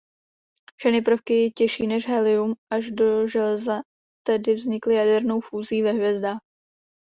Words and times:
Všechny 0.75 1.01
prvky 1.01 1.51
těžší 1.55 1.87
než 1.87 2.07
helium 2.07 2.55
až 2.73 2.91
do 2.91 3.27
železa 3.27 3.81
tedy 4.27 4.53
vznikly 4.53 4.95
jadernou 4.95 5.39
fúzí 5.41 5.81
ve 5.81 5.91
hvězdách. 5.91 6.39